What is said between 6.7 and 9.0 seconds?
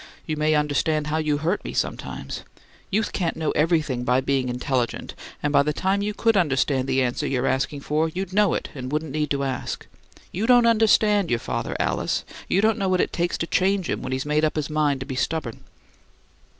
the answer you're asking for you'd know it, and